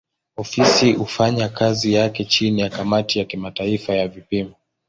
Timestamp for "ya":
2.61-2.69, 3.19-3.25, 3.95-4.07